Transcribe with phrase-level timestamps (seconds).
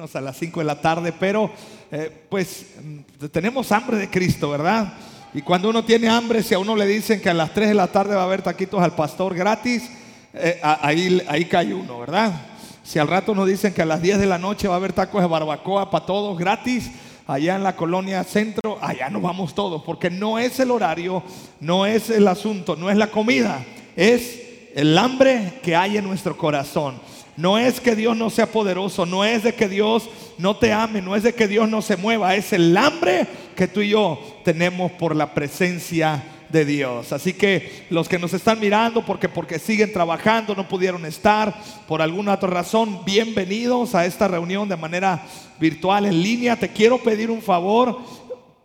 [0.00, 1.50] a las 5 de la tarde, pero
[1.90, 4.94] eh, pues mm, tenemos hambre de Cristo, ¿verdad?
[5.32, 7.74] Y cuando uno tiene hambre, si a uno le dicen que a las 3 de
[7.74, 9.88] la tarde va a haber taquitos al pastor gratis,
[10.32, 12.32] eh, ahí, ahí cae uno, ¿verdad?
[12.82, 14.92] Si al rato nos dicen que a las 10 de la noche va a haber
[14.92, 16.90] tacos de barbacoa para todos gratis,
[17.26, 21.22] allá en la colonia centro, allá nos vamos todos, porque no es el horario,
[21.60, 23.64] no es el asunto, no es la comida,
[23.94, 24.40] es
[24.74, 26.96] el hambre que hay en nuestro corazón.
[27.36, 31.02] No es que Dios no sea poderoso, no es de que Dios no te ame,
[31.02, 33.26] no es de que Dios no se mueva, es el hambre
[33.56, 37.12] que tú y yo tenemos por la presencia de Dios.
[37.12, 41.54] Así que los que nos están mirando porque porque siguen trabajando, no pudieron estar
[41.88, 45.26] por alguna otra razón, bienvenidos a esta reunión de manera
[45.58, 46.56] virtual en línea.
[46.56, 47.98] Te quiero pedir un favor,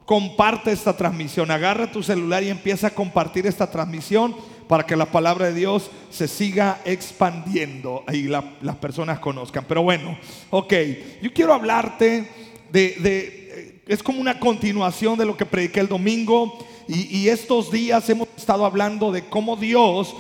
[0.06, 4.36] comparte esta transmisión, agarra tu celular y empieza a compartir esta transmisión
[4.70, 9.66] para que la palabra de Dios se siga expandiendo y las personas conozcan.
[9.68, 10.16] Pero bueno,
[10.52, 10.72] ok,
[11.24, 12.30] yo quiero hablarte
[12.72, 16.56] de, eh, es como una continuación de lo que prediqué el domingo
[16.88, 20.16] y, estos días hemos estado hablando de cómo Dios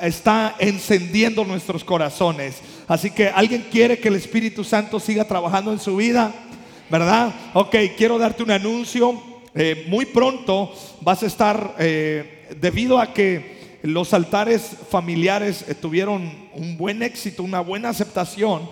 [0.00, 2.62] está encendiendo nuestros corazones.
[2.88, 6.32] Así que alguien quiere que el Espíritu Santo siga trabajando en su vida,
[6.90, 7.34] ¿verdad?
[7.52, 9.29] Ok, quiero darte un anuncio.
[9.54, 16.32] Eh, muy pronto vas a estar eh, debido a que los altares familiares eh, tuvieron
[16.54, 18.68] un buen éxito, una buena aceptación,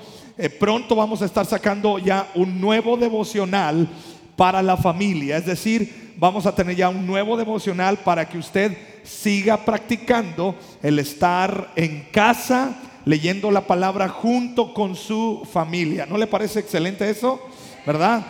[0.60, 3.88] pronto vamos a estar sacando ya un nuevo devocional
[4.36, 5.36] para la familia.
[5.36, 11.00] Es decir, vamos a tener ya un nuevo devocional para que usted siga practicando el
[11.00, 16.06] estar en casa leyendo la palabra junto con su familia.
[16.06, 17.40] ¿No le parece excelente eso?
[17.86, 18.24] ¿Verdad?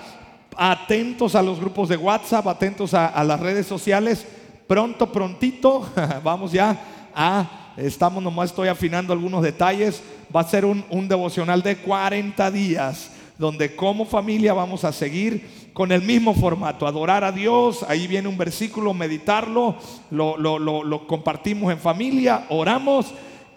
[0.57, 4.27] Atentos a los grupos de WhatsApp, atentos a, las redes sociales
[4.67, 5.89] pronto, prontito,
[6.23, 6.79] vamos ya
[7.15, 10.03] a, estamos nomás estoy afinando algunos detalles,
[10.35, 15.91] va a ser un, devocional de 40 días, donde como familia vamos a seguir con
[15.93, 19.77] el mismo formato, adorar a Dios, ahí viene un versículo, meditarlo,
[20.11, 23.07] lo, lo, compartimos en familia, oramos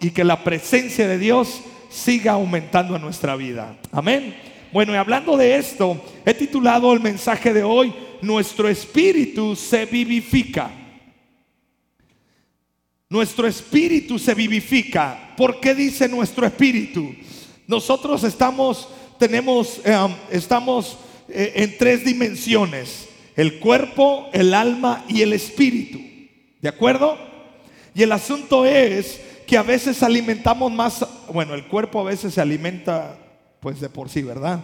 [0.00, 3.76] y que la presencia de Dios siga aumentando en nuestra vida.
[3.90, 4.51] Amén.
[4.72, 10.70] Bueno, y hablando de esto, he titulado el mensaje de hoy, Nuestro espíritu se vivifica.
[13.08, 15.34] Nuestro espíritu se vivifica.
[15.36, 17.12] ¿Por qué dice nuestro espíritu?
[17.66, 18.88] Nosotros estamos,
[19.18, 23.08] tenemos, eh, estamos eh, en tres dimensiones.
[23.34, 25.98] El cuerpo, el alma y el espíritu.
[26.60, 27.18] ¿De acuerdo?
[27.92, 32.40] Y el asunto es que a veces alimentamos más, bueno, el cuerpo a veces se
[32.40, 33.18] alimenta
[33.62, 34.58] pues de por sí, ¿verdad?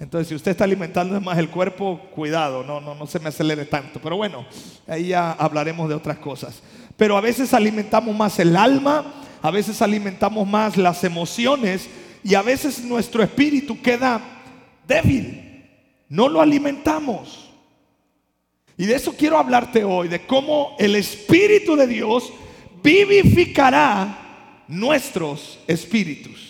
[0.00, 3.66] Entonces, si usted está alimentando más el cuerpo, cuidado, no, no, no se me acelere
[3.66, 4.00] tanto.
[4.00, 4.46] Pero bueno,
[4.86, 6.62] ahí ya hablaremos de otras cosas.
[6.96, 11.90] Pero a veces alimentamos más el alma, a veces alimentamos más las emociones
[12.24, 14.22] y a veces nuestro espíritu queda
[14.86, 15.68] débil.
[16.08, 17.50] No lo alimentamos.
[18.78, 22.32] Y de eso quiero hablarte hoy, de cómo el Espíritu de Dios
[22.82, 26.47] vivificará nuestros espíritus.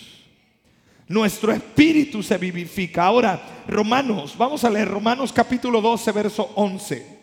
[1.09, 3.05] Nuestro espíritu se vivifica.
[3.05, 7.19] Ahora, Romanos, vamos a leer Romanos capítulo 12, verso 11.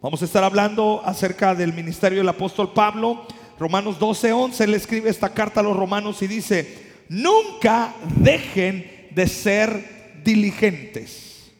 [0.00, 3.26] Vamos a estar hablando acerca del ministerio del apóstol Pablo.
[3.58, 9.26] Romanos 12, 11, él escribe esta carta a los romanos y dice, nunca dejen de
[9.26, 11.50] ser diligentes.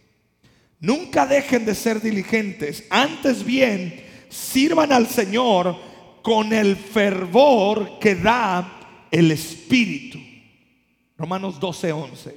[0.78, 2.84] Nunca dejen de ser diligentes.
[2.88, 5.76] Antes bien, sirvan al Señor
[6.22, 8.76] con el fervor que da
[9.10, 10.18] el Espíritu.
[11.16, 12.36] Romanos 12, 11.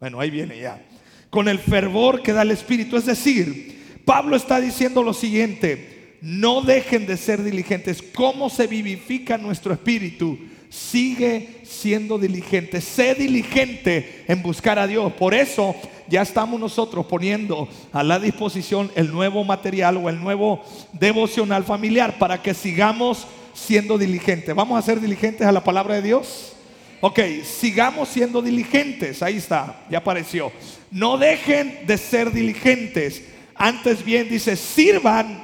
[0.00, 0.84] Bueno, ahí viene ya.
[1.30, 2.96] Con el fervor que da el Espíritu.
[2.96, 8.02] Es decir, Pablo está diciendo lo siguiente, no dejen de ser diligentes.
[8.14, 10.38] ¿Cómo se vivifica nuestro espíritu?
[10.68, 15.12] Sigue siendo diligente, sé diligente en buscar a Dios.
[15.14, 15.74] Por eso
[16.08, 22.18] ya estamos nosotros poniendo a la disposición el nuevo material o el nuevo devocional familiar
[22.18, 24.54] para que sigamos siendo diligentes.
[24.54, 26.52] ¿Vamos a ser diligentes a la palabra de Dios?
[27.00, 29.22] Ok, sigamos siendo diligentes.
[29.22, 30.52] Ahí está, ya apareció.
[30.90, 33.22] No dejen de ser diligentes
[33.58, 35.40] antes bien dice, sirvan,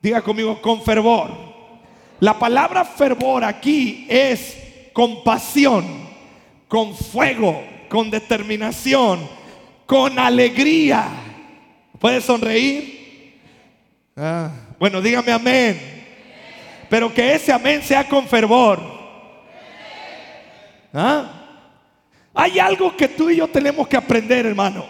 [0.00, 1.30] diga conmigo, con fervor.
[2.20, 4.56] La palabra fervor aquí es
[4.92, 5.84] con pasión,
[6.68, 9.28] con fuego, con determinación,
[9.86, 11.08] con alegría.
[11.98, 13.34] ¿Puede sonreír?
[14.16, 15.95] Ah, bueno, dígame amén.
[16.88, 18.80] Pero que ese amén sea con fervor.
[20.92, 21.32] ¿Ah?
[22.34, 24.86] Hay algo que tú y yo tenemos que aprender, hermano.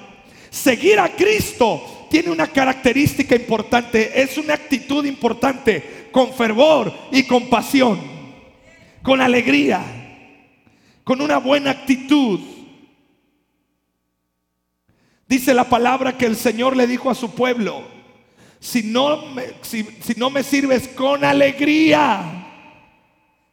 [0.50, 7.48] Seguir a Cristo tiene una característica importante, es una actitud importante, con fervor y con
[7.48, 8.00] pasión,
[9.02, 9.84] con alegría.
[11.06, 12.40] con una buena actitud.
[15.28, 17.84] Dice la palabra que el Señor le dijo a su pueblo,
[18.60, 19.86] si no me, si,
[20.16, 22.46] no me sirves con alegría,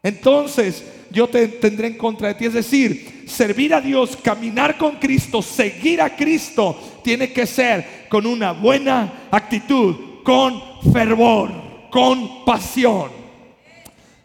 [0.02, 2.46] entonces yo te tendré en contra de ti.
[2.46, 8.26] Es decir, servir a Dios, caminar con Cristo, seguir a Cristo, tiene que ser con
[8.26, 10.62] una buena actitud, con
[10.92, 11.52] fervor,
[11.90, 13.12] con pasión.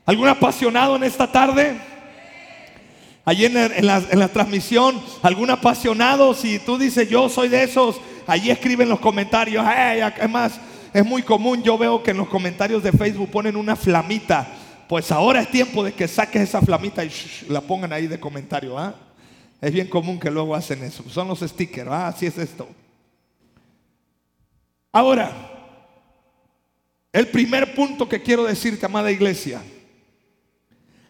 [0.07, 1.77] ¿Algún apasionado en esta tarde?
[3.29, 8.89] Allí en, la, transmisión, algún apasionado, si tú dices yo soy de esos, allí escriben
[8.89, 9.63] los comentarios.
[10.19, 10.59] es más,
[10.99, 14.49] es muy común, yo veo que en los comentarios de Facebook ponen una flamita.
[14.89, 17.13] Pues ahora es tiempo de que saques esa flamita y
[17.49, 18.77] la pongan ahí de comentario.
[18.77, 18.97] ¿ah?
[19.61, 21.05] Es bien común que luego hacen eso.
[21.09, 21.89] Son los stickers.
[21.89, 22.09] ¿ah?
[22.09, 22.69] Así es esto.
[24.91, 25.31] Ahora,
[27.13, 29.63] el primer punto que quiero decirte, amada iglesia.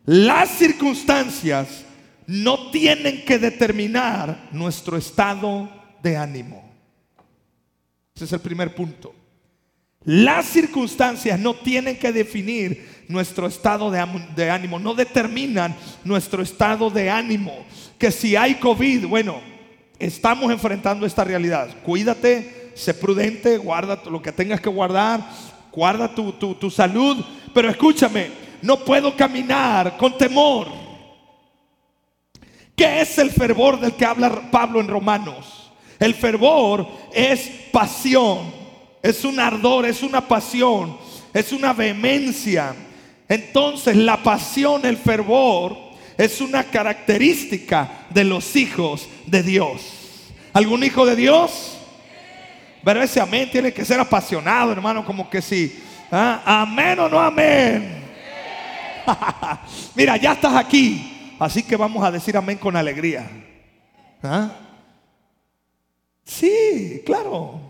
[0.05, 1.87] Las circunstancias
[2.27, 5.67] no tienen que determinar nuestro estado
[6.03, 6.71] de ánimo.
[8.15, 9.15] Ese es el primer punto.
[10.09, 17.11] Las circunstancias no tienen que definir nuestro estado de, ánimo, no determinan nuestro estado de
[17.11, 17.67] ánimo.
[17.99, 19.39] Que si hay COVID, bueno,
[19.99, 21.69] estamos enfrentando esta realidad.
[21.85, 25.21] Cuídate, sé prudente, guarda lo que tengas que guardar,
[25.71, 27.23] guarda tu, tu salud,
[27.53, 28.31] pero escúchame,
[28.63, 30.69] no puedo caminar con temor.
[32.75, 35.71] ¿Qué es el fervor del que habla Pablo en Romanos?
[35.99, 38.58] El fervor es pasión,
[39.03, 40.97] es un ardor, es una pasión,
[41.33, 42.75] es una vehemencia.
[43.29, 45.77] Entonces la pasión, el fervor,
[46.17, 49.83] es una característica de los hijos de Dios.
[50.53, 51.79] ¿Algún hijo de Dios?
[52.83, 55.79] Pero ese amén tiene que ser apasionado, hermano, como que sí.
[56.11, 56.43] ¿Ah?
[56.63, 58.03] Amén o no amén.
[59.95, 61.37] Mira, ya estás aquí.
[61.39, 63.31] Así que vamos a decir amén con alegría.
[64.23, 64.51] ¿Ah?
[66.25, 67.68] Sí, claro.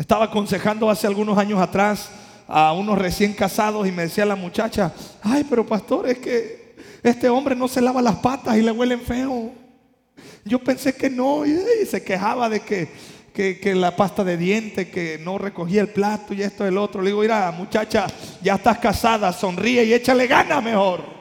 [0.00, 2.10] Estaba aconsejando hace algunos años atrás
[2.48, 7.28] a unos recién casados y me decía la muchacha, ay, pero pastor, es que este
[7.28, 9.52] hombre no se lava las patas y le huelen feo.
[10.42, 11.54] Yo pensé que no y,
[11.84, 12.88] se quejaba de que,
[13.34, 17.02] que, la pasta de dientes, que no recogía el plato y esto y el otro.
[17.02, 18.06] Le digo, mira, muchacha,
[18.40, 21.19] ya estás casada, sonríe y échale ganas mejor.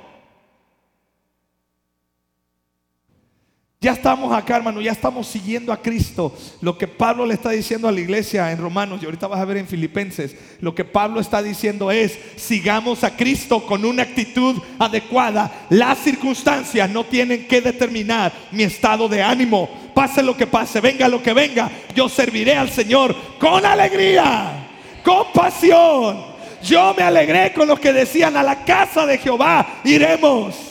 [3.81, 6.35] Ya estamos acá, hermano, ya estamos siguiendo a Cristo.
[6.59, 9.45] Lo que Pablo le está diciendo a la iglesia en Romanos, y ahorita vas a
[9.45, 14.61] ver en Filipenses, lo que Pablo está diciendo es, sigamos a Cristo con una actitud
[14.79, 15.65] adecuada.
[15.69, 19.69] Las circunstancias no tienen que determinar mi estado de ánimo.
[19.95, 24.67] Pase lo que pase, venga lo que venga, yo serviré al Señor con alegría,
[25.05, 26.21] con pasión.
[26.61, 30.68] Yo me alegré con los que decían, a la casa de Jehová iremos.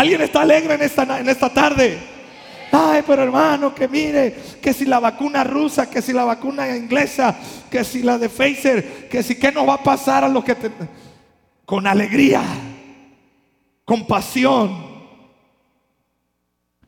[0.00, 1.98] ¿Alguien está alegre en esta, en esta tarde?
[2.72, 7.38] Ay, pero hermano, que mire, que si la vacuna rusa, que si la vacuna inglesa,
[7.70, 10.54] que si la de Pfizer, que si qué nos va a pasar a los que
[10.54, 10.70] te...
[11.66, 12.42] Con alegría,
[13.84, 14.74] con pasión.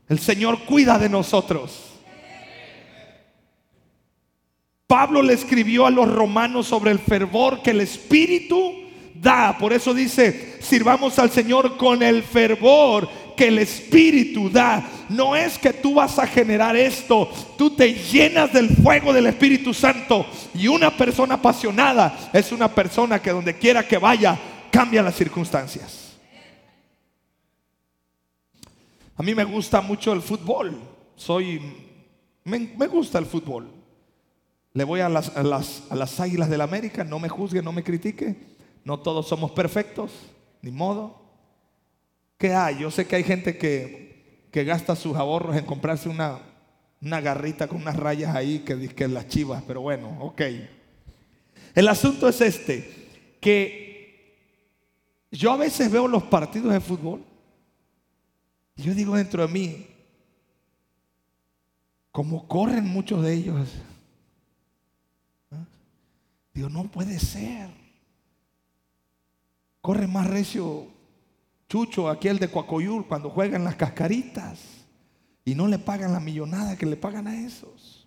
[0.08, 2.00] El Señor cuida de nosotros.
[4.86, 8.72] Pablo le escribió a los romanos sobre el fervor que el Espíritu
[9.22, 9.56] da.
[9.56, 14.84] Por eso dice, sirvamos al Señor con el fervor que el Espíritu da.
[15.08, 19.72] No es que tú vas a generar esto, tú te llenas del fuego del Espíritu
[19.72, 20.26] Santo.
[20.54, 24.38] Y una persona apasionada es una persona que donde quiera que vaya,
[24.70, 26.00] cambia las circunstancias.
[29.16, 30.80] A mí me gusta mucho el fútbol.
[31.14, 31.60] Soy,
[32.44, 33.68] me, gusta el fútbol.
[34.72, 37.72] Le voy a las, a las, a las águilas del América, no me juzgue, no
[37.72, 38.34] me critique.
[38.84, 40.10] No todos somos perfectos,
[40.60, 41.20] ni modo.
[42.38, 42.80] ¿Qué hay?
[42.80, 46.40] Yo sé que hay gente que, que gasta sus ahorros en comprarse una,
[47.00, 50.42] una garrita con unas rayas ahí que, que las chivas, pero bueno, ok.
[51.74, 54.38] El asunto es este, que
[55.30, 57.24] yo a veces veo los partidos de fútbol
[58.76, 59.86] y yo digo dentro de mí,
[62.10, 63.68] como corren muchos de ellos,
[65.50, 65.64] ¿ah?
[66.52, 67.81] digo, no puede ser.
[69.82, 70.86] Corre más recio
[71.68, 74.60] Chucho, aquel de Coacoyul, cuando juegan las cascaritas
[75.44, 78.06] y no le pagan la millonada que le pagan a esos.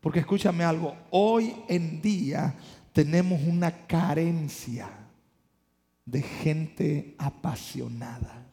[0.00, 2.54] Porque escúchame algo, hoy en día
[2.92, 4.90] tenemos una carencia
[6.04, 8.46] de gente apasionada.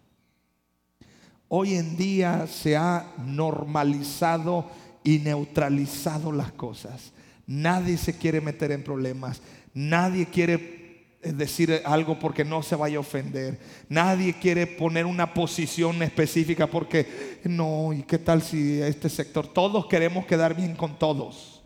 [1.50, 4.70] Hoy en día se ha normalizado
[5.04, 7.12] y neutralizado las cosas.
[7.46, 9.42] Nadie se quiere meter en problemas.
[9.74, 10.79] Nadie quiere
[11.22, 13.60] decir algo porque no se vaya a ofender.
[13.90, 19.48] Nadie quiere poner una posición específica porque no, ¿y qué tal si este sector?
[19.48, 21.62] Todos queremos quedar bien con todos.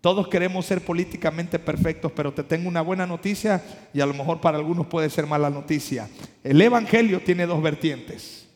[0.00, 3.62] Todos queremos ser políticamente perfectos, pero te tengo una buena noticia
[3.92, 6.08] y a lo mejor para algunos puede ser mala noticia.
[6.44, 8.46] El Evangelio tiene dos vertientes.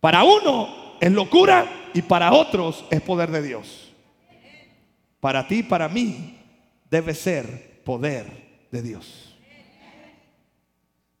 [0.00, 3.92] Para uno es locura y para otros es poder de Dios.
[5.18, 6.38] Para ti y para mí
[6.88, 9.23] debe ser poder de Dios.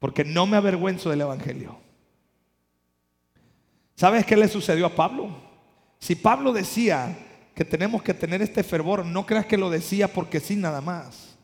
[0.04, 1.78] Porque no me avergüenzo del Evangelio.
[3.94, 5.30] ¿Sabes qué le sucedió a Pablo?
[5.98, 7.16] Si Pablo decía
[7.54, 11.38] que tenemos que tener este fervor, no creas que lo decía porque sí nada más.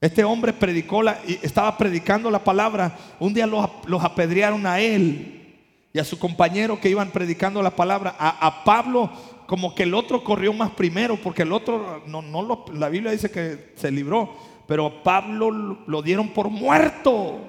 [0.00, 2.96] Este hombre predicó la, estaba predicando la palabra.
[3.20, 5.54] Un día los, apedrearon a él
[5.92, 8.16] y a su compañero que iban predicando la palabra.
[8.18, 9.12] A, Pablo,
[9.46, 13.30] como que el otro corrió más primero, porque el otro, no, no la Biblia dice
[13.30, 14.34] que se libró
[14.68, 15.50] pero Pablo
[15.86, 17.40] lo dieron por muerto.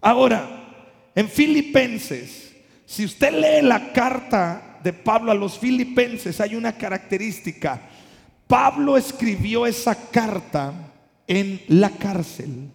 [0.00, 2.54] Ahora, en Filipenses,
[2.86, 7.82] si usted lee la carta de Pablo a los Filipenses, hay una característica.
[8.46, 10.72] Pablo escribió esa carta
[11.26, 12.70] en la cárcel.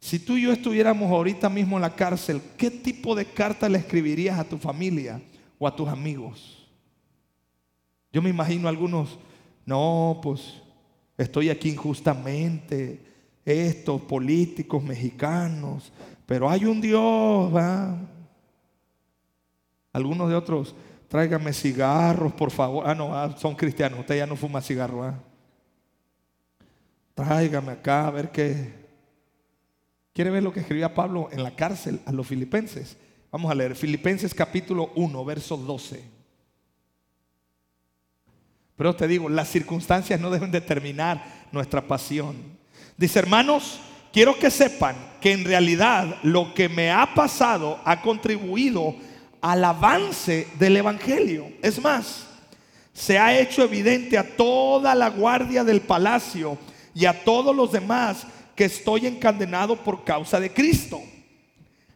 [0.00, 3.76] Si tú y yo estuviéramos ahorita mismo en la cárcel, ¿qué tipo de carta le
[3.76, 5.20] escribirías a tu familia
[5.58, 6.61] o a tus amigos?
[8.12, 9.18] Yo me imagino algunos,
[9.64, 10.60] no, pues
[11.16, 13.00] estoy aquí injustamente,
[13.44, 15.92] estos políticos mexicanos,
[16.26, 17.52] pero hay un Dios.
[19.92, 20.74] Algunos de otros,
[21.08, 22.84] tráigame cigarros, por favor.
[22.86, 25.14] Ah, no, ah, son cristianos, usted ya no fuma cigarro.
[27.14, 28.82] Tráigame acá a ver qué.
[30.12, 32.96] ¿Quiere ver lo que escribía Pablo en la cárcel a los filipenses?
[33.30, 36.21] Vamos a leer Filipenses capítulo 1, verso 12.
[38.82, 42.34] Pero te digo, las circunstancias no deben determinar nuestra pasión.
[42.96, 43.78] Dice, hermanos,
[44.12, 48.96] quiero que sepan que en realidad lo que me ha pasado ha contribuido
[49.40, 51.46] al avance del Evangelio.
[51.62, 52.26] Es más,
[52.92, 56.58] se ha hecho evidente a toda la guardia del palacio
[56.92, 61.00] y a todos los demás que estoy encadenado por causa de Cristo.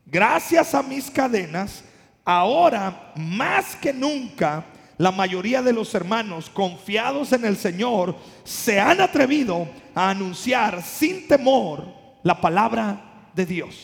[0.04, 1.82] Gracias a mis cadenas,
[2.24, 4.64] ahora más que nunca,
[4.98, 11.28] la mayoría de los hermanos confiados en el Señor se han atrevido a anunciar sin
[11.28, 11.86] temor
[12.22, 13.74] la palabra de Dios.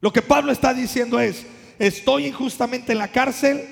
[0.00, 1.46] Lo que Pablo está diciendo es,
[1.78, 3.64] estoy injustamente en la cárcel,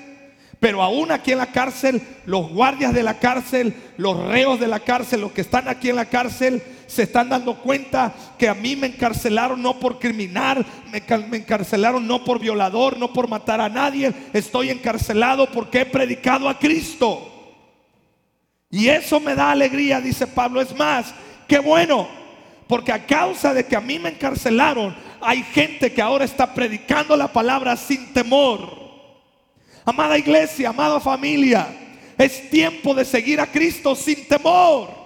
[0.59, 4.79] pero aún aquí en la cárcel, los guardias de la cárcel, los reos de la
[4.79, 6.61] cárcel, los que están aquí en la cárcel,
[6.91, 12.25] se están dando cuenta que a mí me encarcelaron no por criminal, me, encarcelaron no
[12.25, 17.29] por violador, no por matar a nadie, estoy encarcelado porque he predicado a Cristo.
[18.69, 20.59] Y eso me da alegría, dice Pablo.
[20.59, 21.13] Es más,
[21.47, 22.09] qué bueno,
[22.67, 27.15] porque a causa de que a mí me encarcelaron, hay gente que ahora está predicando
[27.15, 28.81] la palabra sin temor.
[29.85, 31.67] Amada iglesia, amada familia,
[32.17, 35.00] es tiempo de seguir a Cristo sin temor.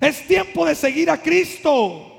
[0.00, 2.14] Es tiempo de seguir a Cristo.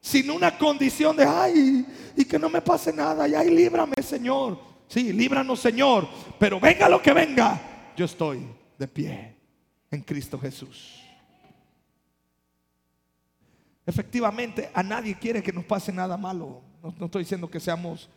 [0.00, 1.86] Sin una condición de, ay,
[2.16, 3.26] y que no me pase nada.
[3.26, 4.58] Y ay, líbrame, Señor.
[4.86, 6.06] Sí, líbranos, Señor.
[6.38, 7.60] Pero venga lo que venga.
[7.96, 8.46] Yo estoy
[8.78, 9.34] de pie
[9.90, 11.00] en Cristo Jesús.
[13.86, 16.62] Efectivamente, a nadie quiere que nos pase nada malo.
[16.82, 18.08] No, no estoy diciendo que seamos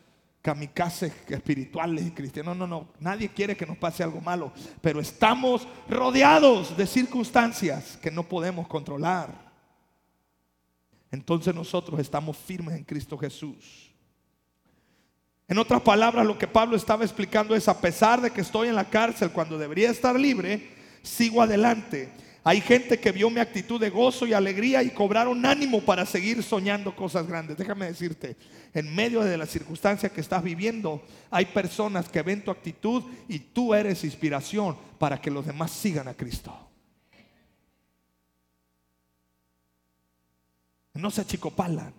[0.48, 2.56] kamikazes espirituales y cristianos.
[2.56, 2.88] No, no, no.
[3.02, 4.54] Nadie quiere que nos pase algo malo.
[4.80, 9.28] Pero estamos rodeados de circunstancias que no podemos controlar.
[11.12, 13.94] Entonces nosotros estamos firmes en Cristo Jesús.
[15.50, 18.76] En otras palabras, lo que Pablo estaba explicando es, a pesar de que estoy en
[18.76, 20.70] la cárcel cuando debería estar libre,
[21.02, 22.10] sigo adelante
[22.48, 26.42] hay gente que vio mi actitud de gozo y alegría y cobraron ánimo para seguir
[26.42, 27.58] soñando cosas grandes.
[27.58, 28.38] Déjame decirte,
[28.74, 33.40] en medio de la circunstancia que estás viviendo, hay personas que ven tu actitud y
[33.40, 36.58] tú eres inspiración para que los demás sigan a Cristo.
[40.94, 41.94] No se achicopalan.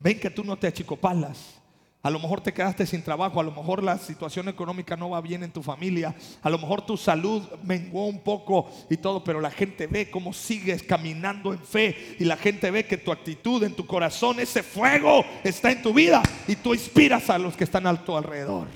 [0.00, 1.62] Ven que tú no te achicopalas.
[2.04, 5.22] A lo mejor te quedaste sin trabajo, a lo mejor la situación económica no va
[5.22, 9.40] bien en tu familia, a lo mejor tu salud menguó un poco y todo, pero
[9.40, 13.62] la gente ve cómo sigues caminando en fe y la gente ve que tu actitud
[13.62, 17.64] en tu corazón, ese fuego está en tu vida y tú inspiras a los que
[17.64, 18.66] están a tu alrededor.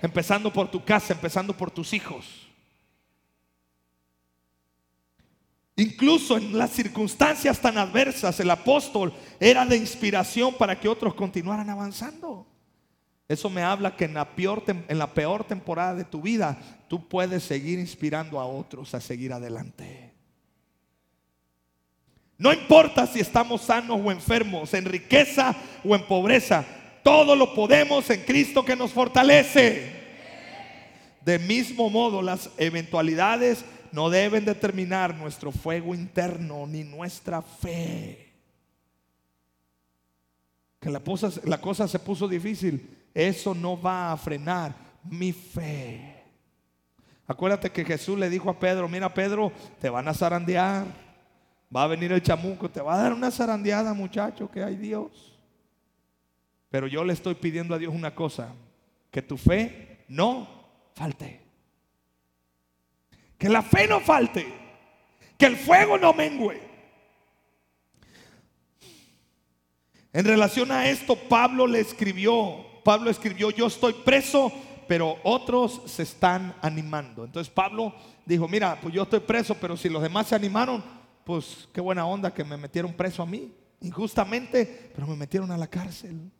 [0.00, 2.41] Empezando por tu casa, empezando por tus hijos.
[5.76, 11.70] Incluso en las circunstancias tan adversas, el apóstol era de inspiración para que otros continuaran
[11.70, 12.46] avanzando.
[13.26, 18.38] Eso me habla que en la, peor, temporada de tu vida tú puedes seguir inspirando
[18.38, 20.12] a otros a seguir adelante.
[22.36, 26.66] No importa si estamos sanos o enfermos, en riqueza o en pobreza,
[27.02, 30.02] todo lo podemos en Cristo que nos fortalece.
[31.24, 38.32] De mismo modo, las eventualidades no deben determinar nuestro fuego interno ni nuestra fe.
[40.80, 46.22] Que la cosa, se puso difícil eso no va a frenar mi fe.
[47.26, 50.86] Acuérdate que Jesús le dijo a Pedro, mira Pedro, te van a zarandear.
[51.74, 55.38] Va a venir el chamuco, te va a dar una zarandeada muchacho, que hay Dios.
[56.70, 58.54] Pero yo le estoy pidiendo a Dios una cosa,
[59.10, 60.48] que tu fe no
[60.94, 61.41] falte.
[63.42, 64.46] Que la fe no falte.
[65.36, 66.62] Que el fuego no mengüe.
[70.12, 74.52] En relación a esto, Pablo le escribió Pablo escribió, yo estoy preso,
[74.88, 77.24] pero otros se están animando.
[77.24, 77.94] Entonces Pablo
[78.26, 80.82] dijo, mira, pues yo estoy preso, pero si los demás se animaron,
[81.24, 85.56] pues qué buena onda que me metieron preso a mí, injustamente, pero me metieron a
[85.56, 86.30] la cárcel.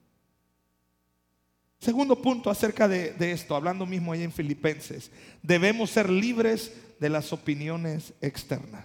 [1.82, 5.10] Segundo punto acerca de, esto, hablando mismo ahí en Filipenses,
[5.42, 8.84] debemos ser libres de las opiniones externas.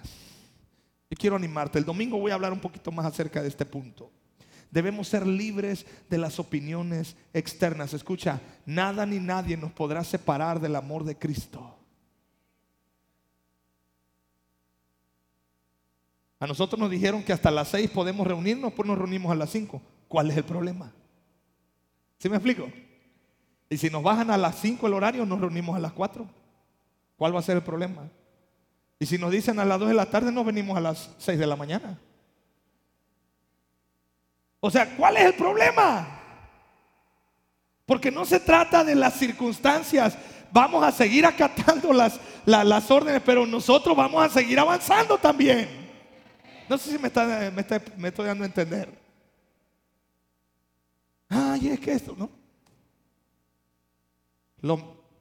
[1.08, 4.10] Yo quiero animarte, el domingo voy a hablar un poquito más acerca de este punto.
[4.72, 7.94] Debemos ser libres de las opiniones externas.
[7.94, 11.78] Escucha, nada ni nadie nos podrá separar del amor de Cristo.
[16.40, 19.50] A nosotros nos dijeron que hasta las seis podemos reunirnos, pues nos reunimos a las
[19.50, 19.80] cinco.
[20.08, 20.92] ¿Cuál es el problema?
[22.18, 22.68] ¿Sí me explico?
[23.70, 26.26] Y si nos bajan a las cinco el horario, nos reunimos a las cuatro.
[27.16, 28.08] ¿Cuál va a ser el problema?
[28.98, 31.38] Y si nos dicen a las dos de la tarde, nos venimos a las seis
[31.38, 31.98] de la mañana.
[34.60, 36.18] O sea, ¿cuál es el problema?
[37.86, 40.16] Porque no se trata de las circunstancias.
[40.50, 45.68] Vamos a seguir acatando las, las, órdenes, pero nosotros vamos a seguir avanzando también.
[46.68, 47.50] No sé si me, está,
[47.96, 48.92] me, estoy dando a entender.
[51.28, 52.30] Ay, es que esto, ¿no?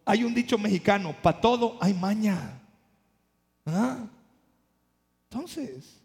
[0.05, 2.59] Hay un dicho mexicano, para todo hay maña.
[3.65, 4.07] ¿Ah?
[5.29, 5.97] Entonces,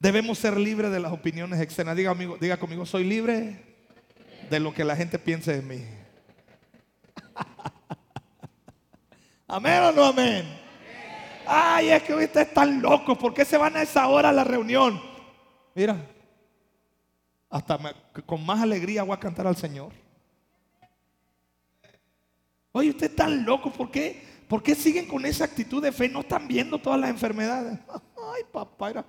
[0.00, 1.96] Debemos ser libres de las opiniones externas.
[1.96, 3.64] Diga, amigo, diga conmigo, soy libre
[4.48, 5.84] de lo que la gente piense de mí.
[9.48, 10.46] amén o no amén.
[11.44, 13.18] Ay, es que ustedes están locos.
[13.18, 15.00] ¿Por qué se van a esa hora a la reunión?
[15.74, 15.96] Mira,
[17.50, 17.78] hasta
[18.24, 19.92] con más alegría voy a cantar al Señor.
[22.78, 23.72] Oye, ustedes están locos.
[23.72, 24.22] ¿Por qué?
[24.46, 26.08] ¿Por qué siguen con esa actitud de fe?
[26.08, 27.76] No están viendo todas las enfermedades.
[27.88, 29.04] Ay, papá, era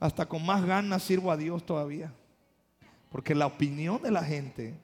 [0.00, 2.12] hasta con más ganas sirvo a Dios todavía.
[3.10, 4.74] Porque la opinión de la gente,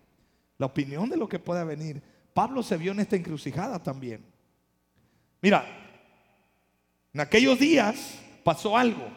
[0.58, 2.00] la opinión de lo que pueda venir,
[2.32, 4.24] Pablo se vio en esta encrucijada también.
[5.42, 5.66] Mira,
[7.12, 8.14] en aquellos días
[8.44, 9.08] pasó algo.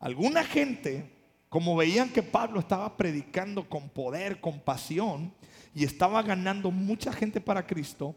[0.00, 1.04] Alguna gente,
[1.50, 5.34] como veían que Pablo estaba predicando con poder, con pasión,
[5.74, 8.14] y estaba ganando mucha gente para Cristo,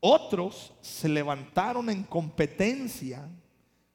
[0.00, 3.28] otros se levantaron en competencia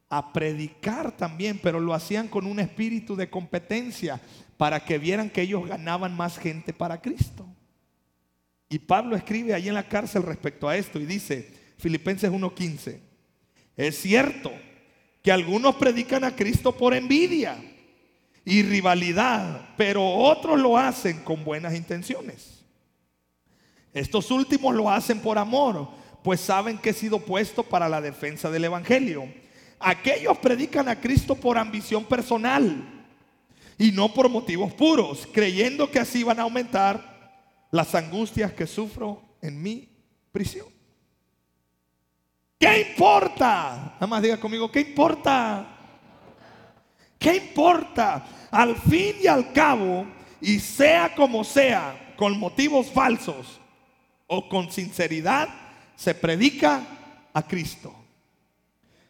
[0.09, 4.21] a predicar también, pero lo hacían con un espíritu de competencia
[4.57, 7.45] para que vieran que ellos ganaban más gente para Cristo.
[8.69, 12.99] Y Pablo escribe ahí en la cárcel respecto a esto y dice, Filipenses 1:15,
[13.75, 14.51] es cierto
[15.21, 17.57] que algunos predican a Cristo por envidia
[18.43, 22.65] y rivalidad, pero otros lo hacen con buenas intenciones.
[23.97, 25.89] Estos últimos lo hacen por amor,
[26.23, 29.27] pues saben que he sido puesto para la defensa del Evangelio
[29.79, 33.05] Aquellos predican a Cristo por ambición personal
[33.77, 39.21] y no por motivos puros, creyendo que así van a aumentar las angustias que sufro
[39.41, 39.87] en mi
[40.31, 40.67] prisión.
[42.59, 43.91] ¿Qué importa?
[43.93, 45.77] Nada más diga conmigo, ¿qué importa?
[47.19, 48.25] ¿Qué importa?
[48.49, 50.07] Al fin y al cabo,
[50.41, 53.59] y sea como sea, con motivos falsos
[54.27, 55.49] o con sinceridad,
[55.95, 56.81] se predica
[57.33, 57.93] a Cristo.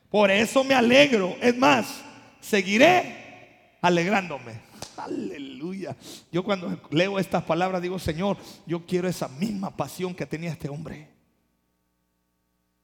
[0.10, 1.36] Por eso me alegro.
[1.42, 2.02] Es más,
[2.40, 4.54] seguiré alegrándome.
[4.96, 5.96] Aleluya.
[6.32, 10.70] Yo cuando leo estas palabras digo, Señor, yo quiero esa misma pasión que tenía este
[10.70, 11.08] hombre.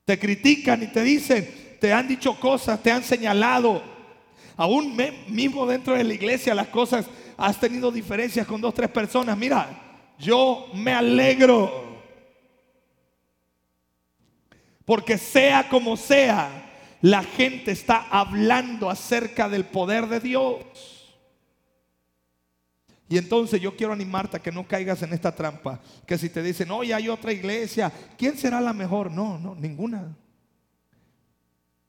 [0.05, 3.81] Te critican y te dicen, te han dicho cosas, te han señalado.
[4.55, 4.95] Aún
[5.27, 7.05] mismo dentro de la iglesia las cosas,
[7.37, 9.37] has tenido diferencias con dos, tres personas.
[9.37, 11.92] Mira, yo me alegro.
[14.85, 21.13] Porque sea como sea, la gente está hablando acerca del poder de Dios.
[23.09, 25.79] Y entonces yo quiero animarte a que no caigas en esta trampa.
[26.05, 29.11] Que si te dicen, oye, hay otra iglesia, ¿quién será la mejor?
[29.11, 30.15] No, no, ninguna.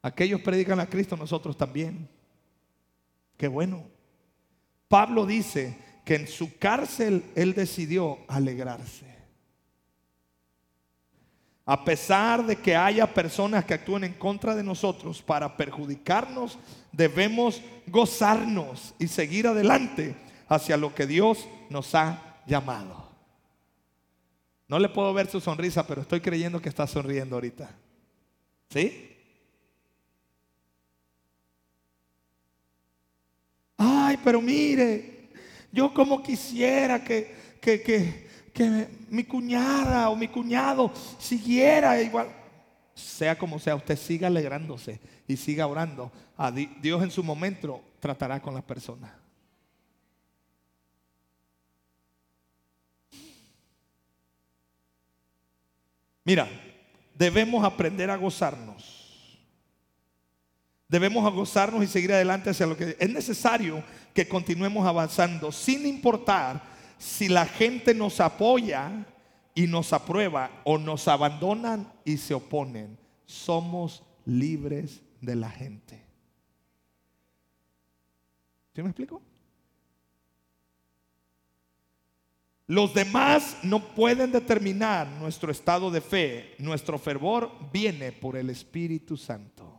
[0.03, 2.09] Aquellos predican a Cristo, nosotros también.
[3.37, 3.85] Qué bueno.
[4.89, 9.14] Pablo dice que en su cárcel él decidió alegrarse.
[11.67, 16.59] A pesar de que haya personas que actúen en contra de nosotros para perjudicarnos,
[16.93, 20.15] debemos gozarnos y seguir adelante
[20.47, 23.09] hacia lo que Dios nos ha llamado.
[24.69, 27.71] No le puedo ver su sonrisa, pero estoy creyendo que está sonriendo ahorita.
[28.69, 29.11] ¿Sí?
[33.77, 35.31] Ay, pero mire,
[35.73, 38.24] yo como quisiera que, que, que,
[38.55, 42.29] que mi cuñada o mi cuñado siguiera igual.
[42.95, 46.13] Sea como sea, usted siga alegrándose y siga orando.
[46.37, 49.11] A Dios en su momento tratará con las personas.
[56.23, 56.49] Mira,
[57.15, 59.03] debemos aprender a gozarnos.
[60.89, 63.83] Debemos gozarnos y seguir adelante hacia lo que es necesario
[64.15, 69.07] que continuemos avanzando sin importar si la gente nos apoya
[69.55, 76.05] y nos aprueba o nos abandonan y se oponen, somos libres de la gente.
[78.75, 79.23] ¿Sí me explico?
[82.67, 86.55] Los demás no pueden determinar nuestro estado de fe.
[86.59, 89.77] Nuestro fervor viene por el Espíritu Santo.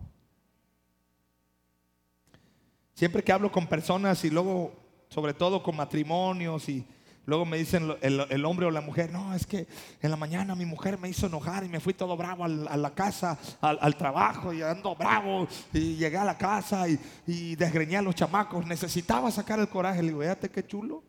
[2.93, 4.73] Siempre que hablo con personas y luego,
[5.09, 6.85] sobre todo con matrimonios y
[7.25, 9.67] Luego me dicen el, hombre o la mujer, no, es que
[9.99, 12.93] en la mañana mi mujer me hizo enojar y me fui todo bravo a la
[12.93, 18.03] casa, al, trabajo y ando bravo y llegué a la casa y, y, desgreñé a
[18.03, 18.67] los chamacos.
[18.67, 20.03] Necesitaba sacar el coraje.
[20.03, 21.03] Le digo, fíjate qué chulo.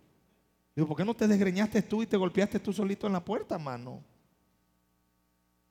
[0.74, 3.22] Le digo, ¿por qué no te desgreñaste tú y te golpeaste tú solito en la
[3.22, 4.02] puerta, mano?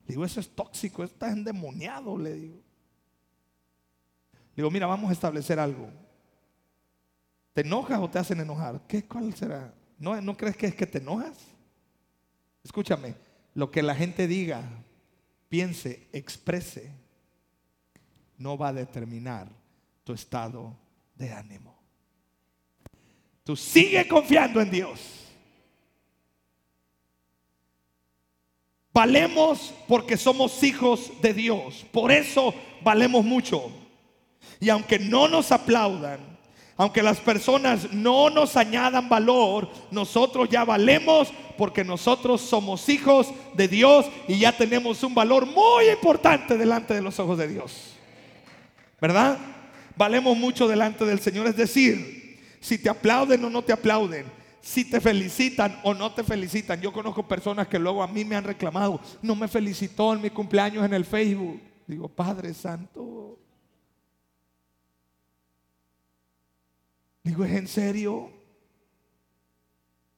[0.06, 2.60] Le digo, eso es tóxico, eso está endemoniado, le digo.
[4.54, 5.90] Le digo, mira, vamos a establecer algo.
[7.52, 8.80] ¿Te enojas o te hacen enojar?
[8.86, 9.74] ¿Qué, ¿Cuál será?
[9.98, 11.38] ¿No, crees que es que te enojas?
[12.62, 13.14] Escúchame,
[13.54, 14.62] lo que la gente diga,
[15.48, 16.90] piense, exprese,
[18.36, 19.48] no va a determinar
[20.04, 20.76] tu estado
[21.14, 21.74] de ánimo.
[23.44, 25.00] Tú sigue confiando en Dios.
[28.92, 31.86] Valemos porque somos hijos de Dios.
[31.92, 33.70] Por eso valemos mucho.
[34.58, 36.35] Y aunque no nos aplaudan,
[36.76, 43.66] aunque las personas no nos añadan valor, nosotros ya valemos porque nosotros somos hijos de
[43.66, 47.94] Dios y ya tenemos un valor muy importante delante de los ojos de Dios.
[49.00, 49.38] ¿Verdad?
[49.96, 51.46] Valemos mucho delante del Señor.
[51.46, 54.26] Es decir, si te aplauden o no te aplauden,
[54.60, 56.80] si te felicitan o no te felicitan.
[56.80, 60.28] Yo conozco personas que luego a mí me han reclamado, no me felicitó en mi
[60.28, 61.60] cumpleaños en el Facebook.
[61.86, 63.38] Digo, Padre Santo,
[67.26, 68.30] Digo, ¿es en serio?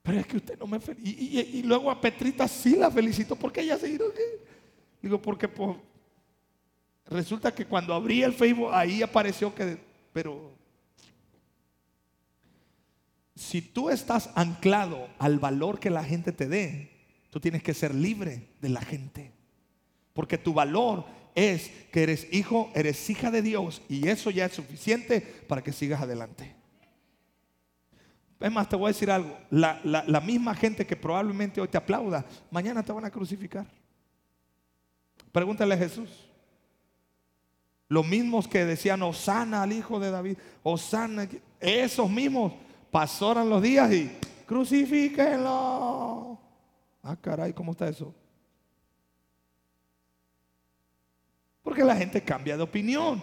[0.02, 1.22] Pero es que usted no me felicita.
[1.22, 4.12] Y, luego a Petrita sí la felicito porque ella se ido.
[5.00, 5.78] Digo, porque pues,
[7.06, 9.78] resulta que cuando abrí el Facebook ahí apareció que,
[10.12, 10.52] pero
[13.34, 16.90] si tú estás anclado al valor que la gente te dé,
[17.30, 19.32] tú tienes que ser libre de la gente.
[20.12, 24.52] Porque tu valor es que eres hijo, eres hija de Dios y eso ya es
[24.52, 26.57] suficiente para que sigas adelante.
[28.40, 29.36] Es más, te voy a decir algo.
[29.50, 33.66] La, misma gente que probablemente hoy te aplauda, mañana te van a crucificar.
[35.32, 36.08] Pregúntale a Jesús.
[37.88, 41.26] Los mismos que decían, Osana al hijo de David, Osana,
[41.58, 42.52] esos mismos
[42.90, 44.10] pasaron los días y
[44.46, 46.38] crucifíquenlo.
[47.02, 48.14] Ah, caray, ¿cómo está eso?
[51.62, 53.22] Porque la gente cambia de opinión.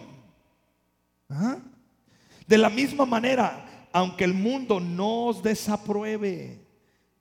[2.46, 3.65] De la misma manera,
[3.96, 6.60] aunque el mundo nos desapruebe,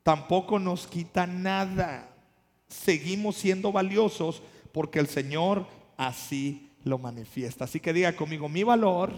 [0.03, 2.09] tampoco nos quita nada.
[2.67, 7.63] Seguimos siendo valiosos porque el Señor así lo manifiesta.
[7.63, 9.13] Así que diga conmigo, mi valor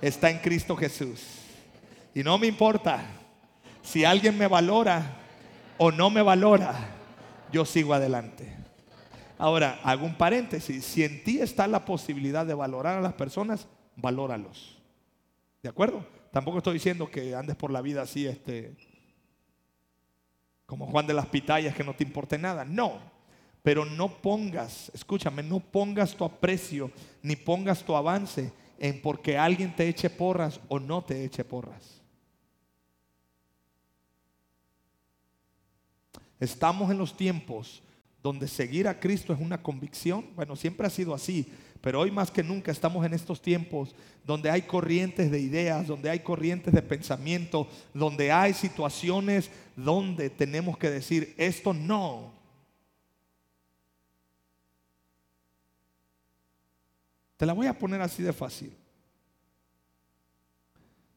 [0.00, 1.20] está en Cristo Jesús.
[2.14, 3.04] Y no me importa
[3.82, 5.18] si alguien me valora
[5.76, 6.74] o no me valora,
[7.52, 8.56] yo sigo adelante.
[9.36, 10.86] Ahora, hago un paréntesis.
[10.86, 14.78] Si en ti está la posibilidad de valorar a las personas, valóralos.
[15.62, 16.16] ¿De acuerdo?
[16.30, 18.76] Tampoco estoy diciendo que andes por la vida así, este,
[20.66, 22.64] como Juan de las Pitayas, que no te importe nada.
[22.64, 23.00] No,
[23.62, 26.90] pero no pongas, escúchame, no pongas tu aprecio
[27.22, 32.00] ni pongas tu avance en porque alguien te eche porras o no te eche porras.
[36.38, 37.82] Estamos en los tiempos
[38.22, 40.26] donde seguir a Cristo es una convicción.
[40.34, 41.46] Bueno, siempre ha sido así,
[41.80, 46.10] pero hoy más que nunca estamos en estos tiempos donde hay corrientes de ideas, donde
[46.10, 52.32] hay corrientes de pensamiento, donde hay situaciones donde tenemos que decir, esto no.
[57.36, 58.76] Te la voy a poner así de fácil.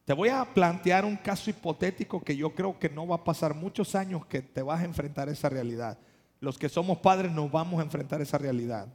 [0.04, 3.54] Te voy a plantear un caso hipotético que yo creo que no va a pasar
[3.54, 5.98] muchos años que te vas a enfrentar esa realidad.
[6.42, 8.88] Los que somos padres nos vamos a enfrentar esa realidad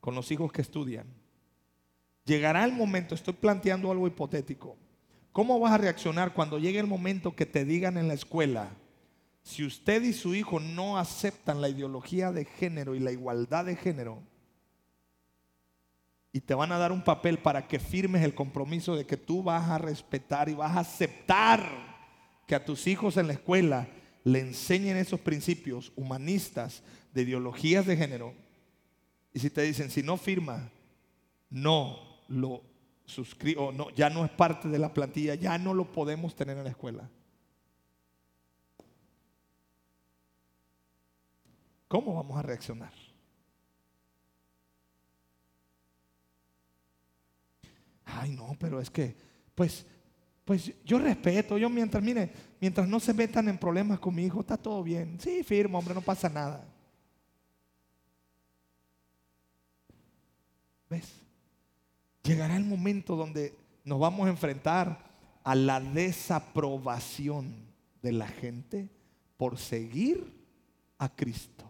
[0.00, 1.06] con los hijos que estudian.
[2.26, 4.76] Llegará el momento, estoy planteando algo hipotético.
[5.32, 8.68] ¿Cómo vas a reaccionar cuando llegue el momento que te digan en la escuela,
[9.42, 13.76] si usted y su hijo no aceptan la ideología de género y la igualdad de
[13.76, 14.22] género,
[16.34, 19.42] y te van a dar un papel para que firmes el compromiso de que tú
[19.42, 21.66] vas a respetar y vas a aceptar
[22.46, 23.88] que a tus hijos en la escuela
[24.24, 26.82] le enseñen esos principios humanistas
[27.12, 28.34] de ideologías de género.
[29.32, 30.70] Y si te dicen, si no firma,
[31.50, 32.62] no lo
[33.04, 36.64] suscribo, no, ya no es parte de la plantilla, ya no lo podemos tener en
[36.64, 37.08] la escuela.
[41.86, 42.92] ¿Cómo vamos a reaccionar?
[48.06, 49.16] ay no, pero es que,
[49.54, 49.86] pues,
[50.44, 52.30] pues yo respeto, yo mientras, mire,
[52.60, 55.18] mientras no se metan en problemas con mi hijo, está todo bien.
[55.18, 56.66] Sí, firmo, hombre, no pasa nada.
[60.90, 61.14] ¿Ves?
[62.22, 63.54] Llegará el momento donde
[63.84, 64.98] nos vamos a enfrentar
[65.42, 67.54] a la desaprobación
[68.02, 68.90] de la gente
[69.38, 70.30] por seguir
[70.98, 71.64] a Cristo.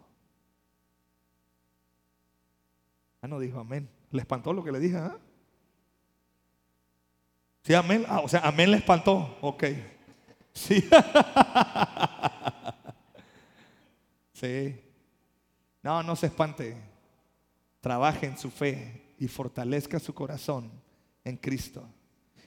[3.23, 3.89] Ah, no dijo amén.
[4.11, 4.97] ¿Le espantó lo que le dije?
[4.97, 5.17] ¿ah?
[7.65, 8.05] Sí, amén.
[8.09, 9.39] Ah, o sea, amén le espantó.
[9.41, 9.65] Ok.
[10.53, 10.87] Sí.
[14.35, 14.77] sí.
[15.83, 16.77] No, no se espante.
[17.81, 20.71] Trabaje en su fe y fortalezca su corazón
[21.25, 21.89] en Cristo.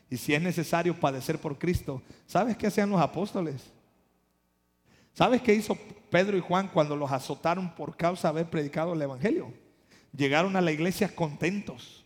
[0.07, 3.71] Y si es necesario padecer por Cristo, ¿sabes qué hacían los apóstoles?
[5.13, 5.75] ¿Sabes qué hizo
[6.11, 9.51] Pedro y Juan cuando los azotaron por causa de haber predicado el Evangelio?
[10.15, 12.05] Llegaron a la iglesia contentos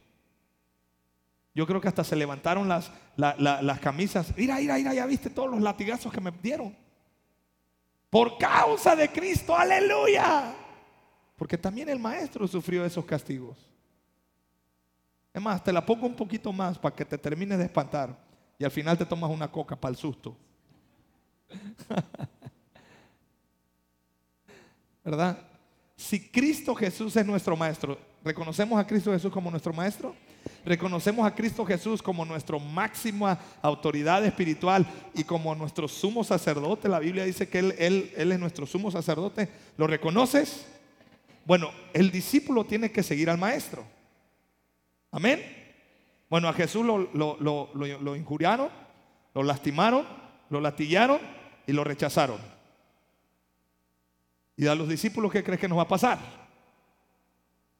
[1.53, 4.33] yo creo que hasta se levantaron las, las camisas.
[4.37, 6.75] Mira, mira, mira, ya viste todos los latigazos que me dieron.
[8.09, 10.53] Por causa de Cristo, aleluya.
[11.35, 13.57] Porque también el maestro sufrió esos castigos.
[15.33, 18.17] Es más, te la pongo un poquito más para que te termines de espantar.
[18.57, 20.35] Y al final te tomas una coca para el susto.
[25.03, 25.37] ¿Verdad?
[25.95, 30.15] Si Cristo Jesús es nuestro maestro, ¿reconocemos a Cristo Jesús como nuestro maestro?
[30.65, 36.89] Reconocemos a Cristo Jesús como nuestra máxima autoridad espiritual y como nuestro sumo sacerdote.
[36.89, 39.49] La Biblia dice que Él, es nuestro sumo sacerdote.
[39.77, 40.65] ¿Lo reconoces?
[41.45, 43.83] Bueno, el discípulo tiene que seguir al maestro.
[45.11, 45.43] Amén.
[46.29, 48.69] Bueno, a Jesús lo, lo, injuriaron,
[49.33, 50.05] lo lastimaron,
[50.49, 51.19] lo latillaron
[51.67, 52.39] y lo rechazaron.
[54.55, 56.19] ¿Y a los discípulos qué crees que nos va a pasar?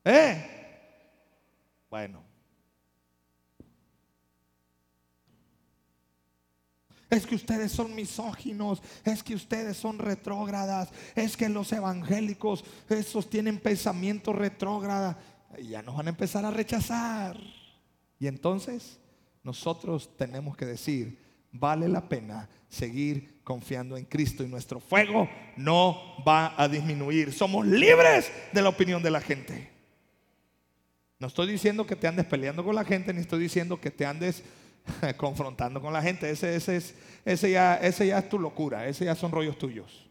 [0.03, 0.47] ¿Eh?
[1.89, 2.23] Bueno,
[7.11, 13.29] es que ustedes son misóginos, es que ustedes son retrógradas, es que los evangélicos, esos
[13.29, 15.19] tienen pensamiento retrógrada.
[15.57, 17.37] Y ya nos van a empezar a rechazar.
[18.17, 18.97] Y entonces
[19.43, 21.19] nosotros tenemos que decir,
[21.51, 27.33] vale la pena seguir confiando en Cristo y nuestro fuego no va a disminuir.
[27.33, 29.69] Somos libres de la opinión de la gente.
[31.19, 34.05] No estoy diciendo que te andes peleando con la gente, ni estoy diciendo que te
[34.05, 34.43] andes
[35.17, 36.29] confrontando con la gente.
[36.29, 40.07] Ese, ese, es, ese, ya, ese ya es tu locura, ese ya son rollos tuyos.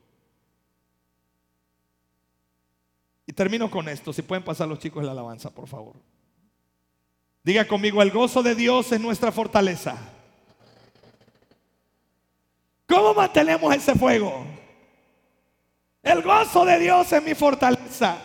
[3.26, 5.94] Y termino con esto, si pueden pasar los chicos la alabanza, por favor.
[7.42, 9.96] Diga conmigo, el gozo de Dios es nuestra fortaleza.
[12.86, 14.44] ¿Cómo mantenemos ese fuego?
[16.02, 18.18] El gozo de Dios es mi fortaleza.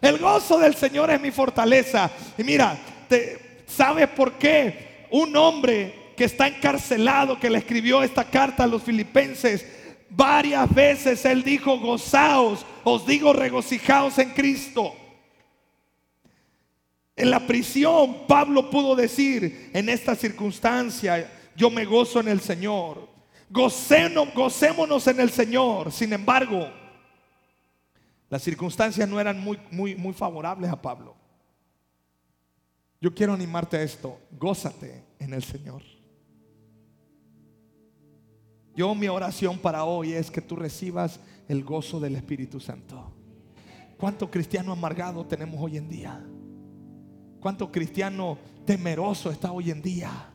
[0.00, 2.10] El gozo del Señor es mi fortaleza.
[2.38, 2.78] Y mira,
[3.66, 4.93] ¿sabes por qué?
[5.10, 9.66] Un hombre que está encarcelado, que le escribió esta carta a los filipenses,
[10.10, 14.94] varias veces él dijo, gozaos, os digo, regocijaos en Cristo.
[17.16, 23.08] En la prisión, Pablo pudo decir, en esta circunstancia, yo me gozo en el Señor.
[23.50, 25.92] gocémonos en el Señor.
[25.92, 26.68] Sin embargo,
[28.28, 31.14] las circunstancias no eran muy, muy, muy favorables a Pablo.
[33.04, 34.18] Yo quiero animarte a esto.
[34.30, 35.82] Gózate en el Señor.
[38.74, 43.12] Yo mi oración para hoy es que tú recibas el gozo del Espíritu Santo.
[43.98, 46.26] ¿Cuánto cristiano amargado tenemos hoy en día?
[47.40, 50.32] ¿Cuánto cristiano temeroso está hoy en día?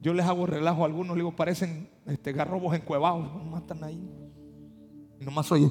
[0.00, 4.10] Yo les hago relajo a algunos, digo, parecen este, garrobos encuevados, están ahí.
[5.20, 5.70] Y nomás oye.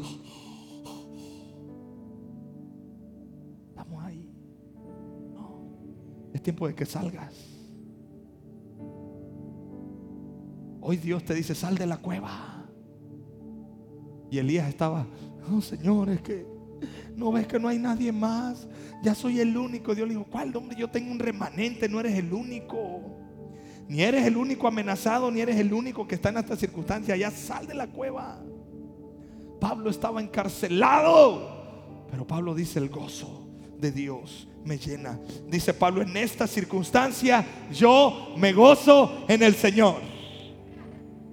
[6.34, 7.34] Es tiempo de que salgas.
[10.82, 12.66] Hoy Dios te dice, sal de la cueva.
[14.30, 15.06] Y Elías estaba,
[15.48, 16.46] no, Señor, es que
[17.16, 18.68] no ves que no hay nadie más.
[19.04, 19.94] Ya soy el único.
[19.94, 20.76] Dios le dijo, ¿cuál hombre?
[20.78, 23.02] Yo tengo un remanente, no eres el único.
[23.88, 27.16] Ni eres el único amenazado, ni eres el único que está en esta circunstancia.
[27.16, 28.42] Ya sal de la cueva.
[29.62, 32.06] Pablo estaba encarcelado.
[32.10, 33.48] Pero Pablo dice, el gozo
[33.80, 35.20] de Dios me llena.
[35.48, 39.96] Dice Pablo, en esta circunstancia yo me gozo en el Señor.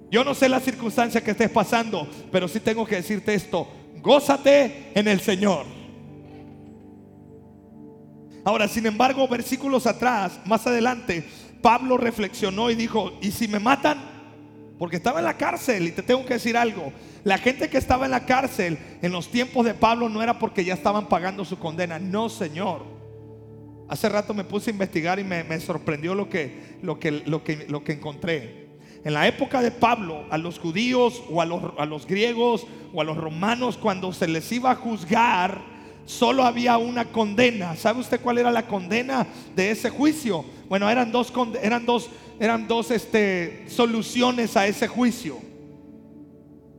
[0.09, 3.67] Yo no sé la circunstancia que estés pasando, pero sí tengo que decirte esto.
[4.01, 5.65] Gózate en el Señor.
[8.43, 11.25] Ahora, sin embargo, versículos atrás, más adelante,
[11.61, 14.11] Pablo reflexionó y dijo, ¿y si me matan?
[14.79, 16.91] Porque estaba en la cárcel y te tengo que decir algo.
[17.23, 20.65] La gente que estaba en la cárcel en los tiempos de Pablo no era porque
[20.65, 21.99] ya estaban pagando su condena.
[21.99, 22.90] No, Señor.
[23.91, 27.65] Hace rato me puse a investigar y me, sorprendió lo que, lo, que, lo, que,
[27.67, 28.67] lo que encontré.
[29.03, 33.17] En la época de Pablo, a los judíos o a los, griegos o a los
[33.17, 35.61] romanos, cuando se les iba a juzgar,
[36.05, 37.75] solo había una condena.
[37.75, 39.27] ¿Sabe usted cuál era la condena
[39.57, 40.45] de ese juicio?
[40.69, 45.35] Bueno, eran dos, eran dos, eran dos este, soluciones a ese juicio.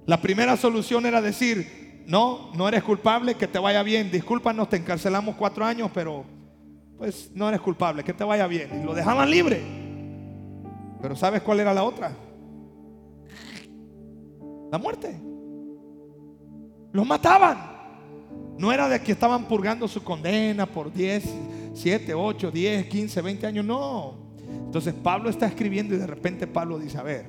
[0.07, 4.79] La primera solución era decir, no, no eres culpable, que te vaya bien, discúlpanos, te
[4.79, 6.40] encarcelamos cuatro años, pero
[7.03, 8.81] pues no eres culpable, que te vaya bien.
[8.81, 9.61] Y lo dejaban libre.
[11.01, 12.12] Pero ¿sabes cuál era la otra?
[14.71, 15.21] La muerte.
[16.93, 17.59] Los mataban.
[18.57, 21.25] No era de que estaban purgando su condena por 10,
[21.75, 23.65] 7, 8, 10, 15, 20 años.
[23.65, 24.15] No.
[24.67, 27.27] Entonces Pablo está escribiendo y de repente Pablo dice, a ver,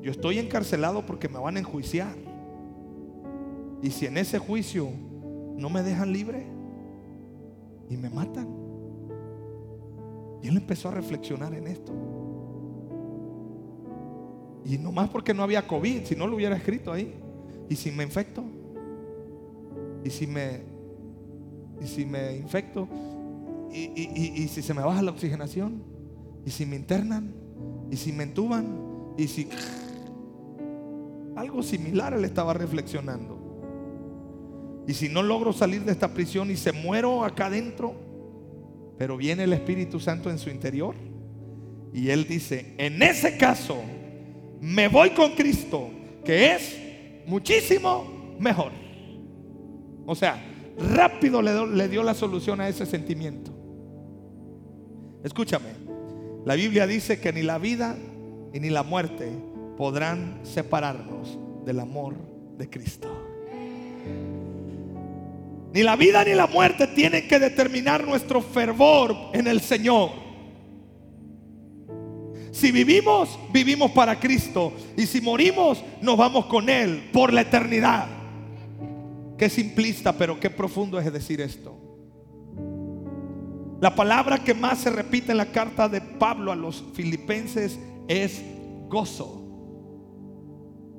[0.00, 2.14] yo estoy encarcelado porque me van a enjuiciar.
[3.82, 4.90] Y si en ese juicio
[5.56, 6.46] no me dejan libre
[7.90, 8.61] y me matan.
[10.42, 11.92] Y él empezó a reflexionar en esto.
[14.64, 17.14] Y no más porque no había COVID, si no lo hubiera escrito ahí.
[17.68, 18.44] ¿Y si me infecto?
[20.04, 20.62] ¿Y si me,
[21.80, 22.88] y si me infecto?
[23.72, 25.82] ¿Y, si se me baja la oxigenación?
[26.44, 27.32] ¿Y si me internan?
[27.90, 29.14] ¿Y si me entuban?
[29.16, 29.48] ¿Y si...
[31.36, 33.38] Algo similar él estaba reflexionando.
[34.86, 37.94] Y si no logro salir de esta prisión y se muero acá adentro,
[39.02, 40.94] pero viene el Espíritu Santo en su interior.
[41.92, 43.82] Y él dice, en ese caso,
[44.60, 45.90] me voy con Cristo,
[46.24, 46.78] que es
[47.26, 48.70] muchísimo mejor.
[50.06, 50.40] O sea,
[50.78, 53.50] rápido le, dio la solución a ese sentimiento.
[55.24, 55.70] Escúchame,
[56.44, 57.96] la Biblia dice que ni la vida
[58.52, 59.32] y ni la muerte
[59.76, 62.14] podrán separarnos del amor
[62.56, 63.08] de Cristo.
[65.72, 70.10] Ni la vida ni la muerte tienen que determinar nuestro fervor en el Señor.
[72.50, 74.72] Si vivimos, vivimos para Cristo.
[74.96, 78.06] Y si morimos, nos vamos con Él por la eternidad.
[79.38, 81.78] Qué simplista, pero qué profundo es decir esto.
[83.80, 88.42] La palabra que más se repite en la carta de Pablo a los filipenses es
[88.88, 89.42] gozo.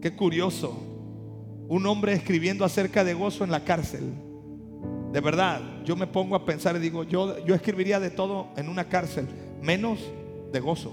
[0.02, 0.76] Qué curioso.
[1.70, 4.12] Un hombre escribiendo acerca de gozo en la cárcel.
[5.13, 8.67] De verdad, yo me pongo a pensar y digo, yo, yo escribiría de todo en
[8.67, 9.28] una cárcel,
[9.62, 9.99] menos
[10.52, 10.91] de gozo.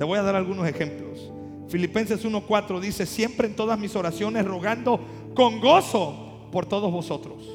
[0.00, 1.30] Te voy a dar algunos ejemplos.
[1.68, 4.98] Filipenses 1:4 dice, siempre en todas mis oraciones rogando
[5.36, 7.48] con gozo por todos vosotros.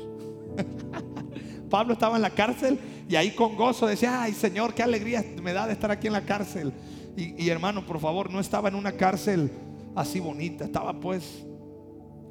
[1.69, 5.51] Pablo estaba en la cárcel y ahí con gozo decía, ay Señor, qué alegría me
[5.51, 6.71] da de estar aquí en la cárcel.
[7.17, 9.51] Y, hermano, por favor, no estaba en una cárcel
[9.93, 11.43] así bonita, estaba pues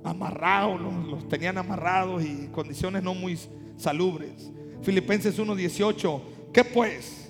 [0.05, 3.39] amarrado, los, los tenían amarrados y condiciones no muy
[3.77, 4.51] salubres.
[4.83, 6.21] Filipenses 1:18,
[6.53, 7.23] ¿qué pues?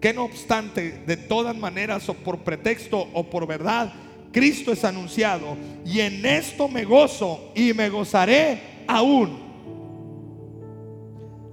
[0.00, 3.92] que no obstante, de todas maneras o por pretexto o por verdad,
[4.32, 9.48] Cristo es anunciado y en esto me gozo y me gozaré aún.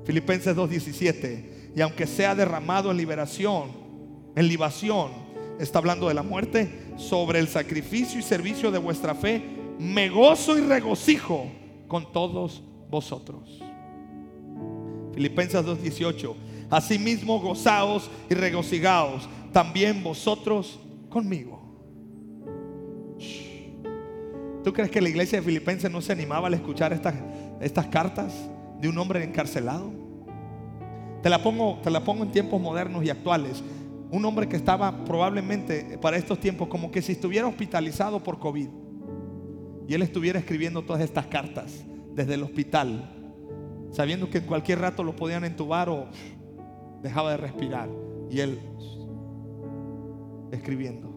[0.06, 3.72] Filipenses 2:17, y aunque sea derramado en liberación,
[4.36, 5.12] en libación,
[5.60, 9.42] está hablando de la muerte, sobre el sacrificio y servicio de vuestra fe,
[9.80, 11.48] me gozo y regocijo
[11.88, 13.62] con todos vosotros.
[15.14, 16.36] Filipenses 2:18
[16.70, 21.62] Asimismo, gozaos y regocijaos también vosotros conmigo.
[24.64, 27.14] ¿Tú crees que la iglesia de Filipenses no se animaba al escuchar estas,
[27.62, 28.34] estas cartas
[28.82, 29.94] de un hombre encarcelado?
[31.22, 33.64] Te la, pongo, te la pongo en tiempos modernos y actuales.
[34.10, 38.68] Un hombre que estaba probablemente para estos tiempos como que si estuviera hospitalizado por COVID
[39.88, 41.84] y él estuviera escribiendo todas estas cartas
[42.14, 43.12] desde el hospital,
[43.92, 46.08] sabiendo que en cualquier rato lo podían entubar o
[47.02, 47.90] dejaba de respirar.
[48.30, 48.60] Y él
[50.52, 51.14] escribiendo.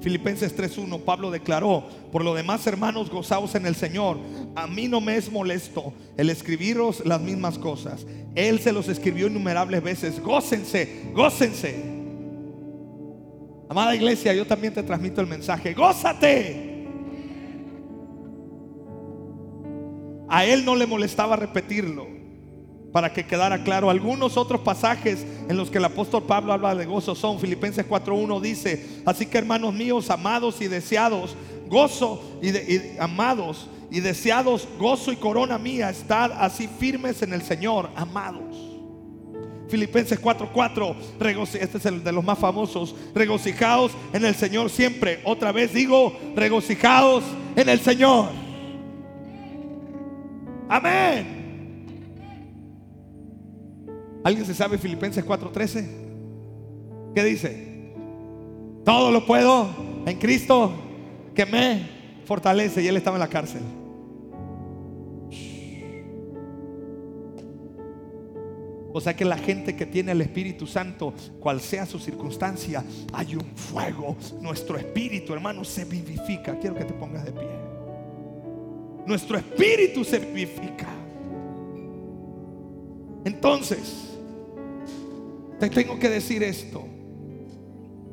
[0.00, 4.18] Filipenses 3.1, Pablo declaró, por lo demás hermanos, gozaos en el Señor.
[4.54, 8.06] A mí no me es molesto el escribiros las mismas cosas.
[8.34, 10.20] Él se los escribió innumerables veces.
[10.20, 11.93] Gócense, gócense.
[13.68, 15.72] Amada iglesia, yo también te transmito el mensaje.
[15.74, 16.74] Gózate.
[20.28, 22.06] A él no le molestaba repetirlo
[22.92, 23.90] para que quedara claro.
[23.90, 28.40] Algunos otros pasajes en los que el apóstol Pablo habla de gozo son Filipenses 4.1
[28.40, 31.34] dice, así que hermanos míos, amados y deseados,
[31.68, 32.52] gozo y,
[32.98, 38.73] amados y deseados, gozo y corona mía, estad así firmes en el Señor, amados.
[39.74, 40.94] Filipenses 4:4,
[41.60, 45.20] este es el de los más famosos, regocijaos en el Señor siempre.
[45.24, 47.24] Otra vez digo, regocijaos
[47.56, 48.28] en el Señor.
[50.68, 51.42] Amén.
[54.22, 55.88] ¿Alguien se sabe Filipenses 4:13?
[57.12, 57.92] ¿Qué dice?
[58.84, 59.68] Todo lo puedo
[60.06, 60.72] en Cristo
[61.34, 63.62] que me fortalece y él estaba en la cárcel.
[68.96, 73.34] O sea que la gente que tiene el Espíritu Santo, cual sea su circunstancia, hay
[73.34, 74.16] un fuego.
[74.40, 76.56] Nuestro espíritu, hermano, se vivifica.
[76.60, 77.48] Quiero que te pongas de pie.
[79.04, 80.86] Nuestro espíritu se vivifica.
[83.24, 84.16] Entonces,
[85.58, 86.86] te tengo que decir esto.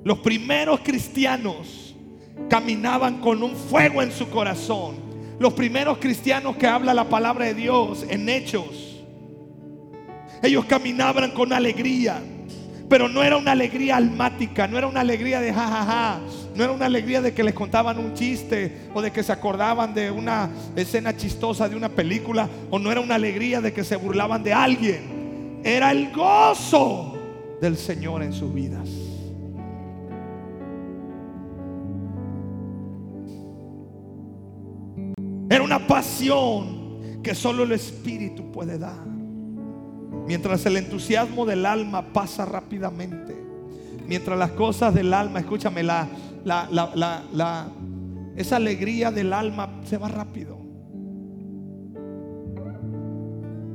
[0.04, 1.96] Los primeros cristianos
[2.50, 4.96] caminaban con un fuego en su corazón.
[5.38, 8.91] Los primeros cristianos que habla la palabra de Dios en hechos.
[10.42, 12.22] Ellos caminaban con alegría.
[12.90, 16.20] Pero no era una alegría almática, no era una alegría de jajaja,
[16.54, 19.94] no era una alegría de que les contaban un chiste o de que se acordaban
[19.94, 23.96] de una escena chistosa de una película o no era una alegría de que se
[23.96, 25.62] burlaban de alguien.
[25.64, 27.18] Era el gozo
[27.62, 28.90] del Señor en sus vidas.
[35.50, 39.21] Era una pasión que solo el Espíritu puede dar.
[40.26, 43.36] Mientras el entusiasmo del alma pasa rápidamente.
[44.08, 46.08] Mientras las cosas del alma, escúchame, la,
[46.44, 47.68] la, la, la
[48.36, 50.58] esa alegría del alma se va rápido.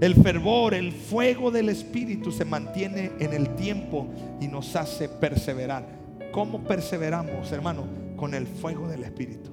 [0.01, 4.09] El fervor, el fuego del Espíritu se mantiene en el tiempo
[4.40, 5.86] y nos hace perseverar.
[6.32, 7.84] ¿Cómo perseveramos, hermano?
[8.16, 9.51] Con el fuego del Espíritu,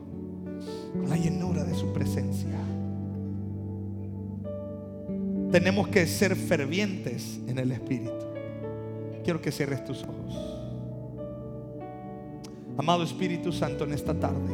[0.94, 2.60] con la llenura de su presencia.
[5.54, 8.12] Tenemos que ser fervientes en el Espíritu.
[9.24, 10.36] Quiero que cierres tus ojos.
[12.76, 14.52] Amado Espíritu Santo, en esta tarde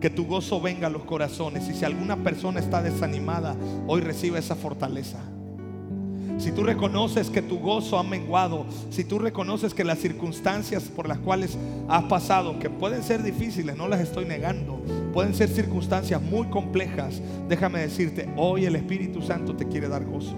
[0.00, 1.68] que tu gozo venga a los corazones.
[1.68, 3.56] Y si alguna persona está desanimada,
[3.86, 5.18] hoy recibe esa fortaleza.
[6.36, 11.08] Si tú reconoces que tu gozo ha menguado, si tú reconoces que las circunstancias por
[11.08, 11.56] las cuales
[11.88, 14.80] has pasado, que pueden ser difíciles, no las estoy negando,
[15.12, 20.34] pueden ser circunstancias muy complejas, déjame decirte, hoy el Espíritu Santo te quiere dar gozo.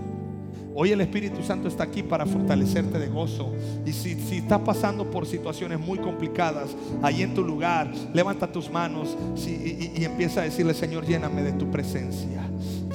[0.78, 3.50] Hoy el Espíritu Santo está aquí para fortalecerte de gozo.
[3.86, 8.70] Y si, si estás pasando por situaciones muy complicadas, ahí en tu lugar, levanta tus
[8.70, 9.16] manos
[9.46, 12.42] y, y empieza a decirle, Señor, lléname de tu presencia.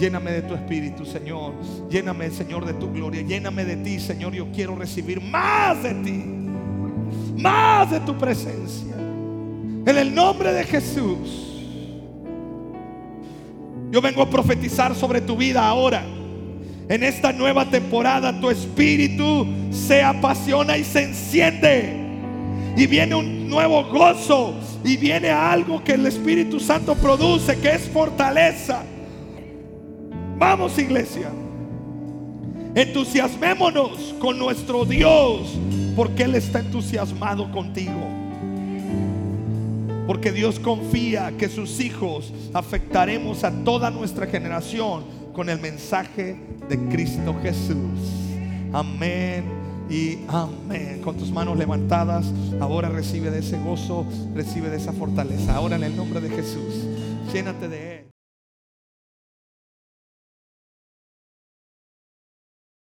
[0.01, 1.53] Lléname de tu Espíritu, Señor.
[1.89, 3.21] Lléname, Señor, de tu gloria.
[3.21, 4.33] Lléname de ti, Señor.
[4.33, 6.23] Yo quiero recibir más de ti.
[7.37, 8.95] Más de tu presencia.
[8.95, 11.63] En el nombre de Jesús.
[13.91, 16.03] Yo vengo a profetizar sobre tu vida ahora
[16.91, 21.95] en esta nueva temporada tu espíritu se apasiona y se enciende.
[22.75, 24.55] Y viene un nuevo gozo.
[24.83, 28.83] Y viene algo que el Espíritu Santo produce, que es fortaleza.
[30.41, 31.29] Vamos iglesia.
[32.73, 35.55] Entusiasmémonos con nuestro Dios,
[35.95, 38.01] porque Él está entusiasmado contigo.
[40.07, 46.89] Porque Dios confía que sus hijos afectaremos a toda nuestra generación con el mensaje de
[46.89, 47.99] Cristo Jesús.
[48.73, 49.43] Amén
[49.91, 51.01] y amén.
[51.03, 52.25] Con tus manos levantadas,
[52.59, 55.55] ahora recibe de ese gozo, recibe de esa fortaleza.
[55.55, 56.87] Ahora en el nombre de Jesús,
[57.31, 58.10] llénate de Él.